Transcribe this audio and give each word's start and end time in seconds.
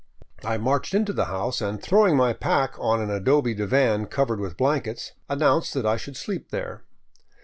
I 0.43 0.57
marched 0.57 0.95
into 0.95 1.13
the 1.13 1.25
house 1.25 1.61
and, 1.61 1.79
throwing 1.79 2.17
my 2.17 2.33
pack 2.33 2.73
on 2.79 3.03
an 3.03 3.11
adobe 3.11 3.53
divan 3.53 4.07
covered 4.07 4.39
with 4.39 4.57
blankets, 4.57 5.11
announced 5.29 5.75
that 5.75 5.85
I 5.85 5.95
should 5.97 6.17
sleep 6.17 6.49
there. 6.49 6.83